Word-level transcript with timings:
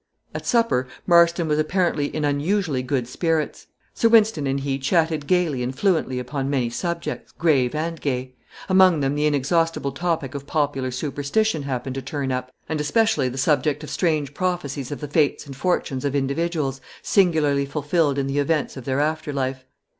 At 0.33 0.47
supper, 0.47 0.87
Marston 1.05 1.47
was 1.47 1.59
apparently 1.59 2.07
in 2.07 2.25
unusually 2.25 2.81
good 2.81 3.07
spirits. 3.07 3.67
Sir 3.93 4.09
Wynston 4.09 4.47
and 4.47 4.61
he 4.61 4.79
chatted 4.79 5.27
gaily 5.27 5.61
and 5.61 5.77
fluently 5.77 6.17
upon 6.17 6.49
many 6.49 6.71
subjects, 6.71 7.31
grave 7.33 7.75
and 7.75 8.01
gay. 8.01 8.33
Among 8.67 9.01
them 9.01 9.13
the 9.13 9.27
inexhaustible 9.27 9.91
topic 9.91 10.33
of 10.33 10.47
popular 10.47 10.89
superstition 10.89 11.61
happened 11.61 11.93
to 11.93 12.01
turn 12.01 12.31
up, 12.31 12.51
and 12.67 12.81
especially 12.81 13.29
the 13.29 13.37
subject 13.37 13.83
of 13.83 13.91
strange 13.91 14.33
prophecies 14.33 14.91
of 14.91 15.01
the 15.01 15.07
fates 15.07 15.45
and 15.45 15.55
fortunes 15.55 16.03
of 16.03 16.15
individuals, 16.15 16.81
singularly 17.03 17.67
fulfilled 17.67 18.17
in 18.17 18.25
the 18.25 18.39
events 18.39 18.75
of 18.75 18.85
their 18.85 18.99
afterlife. 18.99 19.65